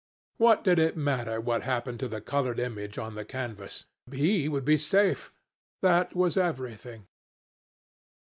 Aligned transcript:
What 0.37 0.63
did 0.63 0.79
it 0.79 0.97
matter 0.97 1.39
what 1.39 1.61
happened 1.61 1.99
to 1.99 2.07
the 2.07 2.21
coloured 2.21 2.57
image 2.59 2.97
on 2.97 3.13
the 3.13 3.23
canvas? 3.23 3.85
He 4.11 4.49
would 4.49 4.65
be 4.65 4.75
safe. 4.75 5.31
That 5.83 6.15
was 6.15 6.37
everything. 6.37 7.05